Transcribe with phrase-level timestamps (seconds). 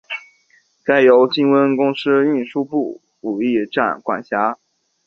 [0.83, 4.57] 该站由金温公司运输部武义站管辖。